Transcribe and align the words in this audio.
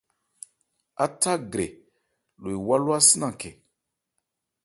Átha 1.03 1.33
grɛ 1.51 1.67
lo 2.41 2.49
ewá 2.57 2.75
ló 2.83 2.91
ási 2.97 3.15
nankhɛ. 3.19 3.49